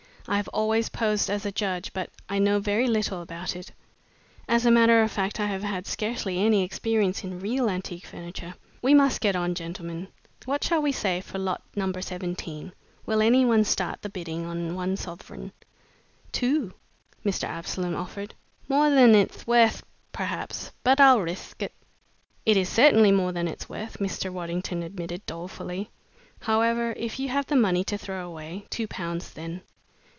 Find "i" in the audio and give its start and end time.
0.27-0.37, 2.29-2.37, 5.39-5.47